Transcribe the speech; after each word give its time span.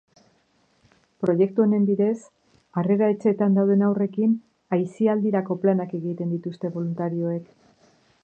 Proiektu 1.23 1.63
honen 1.65 1.83
bidez, 1.89 2.15
harrera 2.81 3.09
etxeetan 3.15 3.59
dauden 3.59 3.85
haurrekin 3.89 4.33
aisialdirako 4.79 5.59
planak 5.67 5.93
egiten 5.99 6.35
dituzte 6.37 6.75
boluntarioek. 6.79 7.53